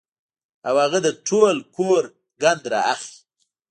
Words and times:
او 0.67 0.75
هغه 0.83 0.99
د 1.05 1.09
ټول 1.27 1.55
کور 1.75 2.03
ګند 2.41 2.63
را 2.71 2.81
اخلي 2.93 3.17